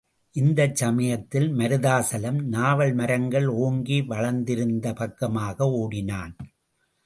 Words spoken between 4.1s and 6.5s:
வளர்ந்திருந்த பக்கமாக ஓடினான்.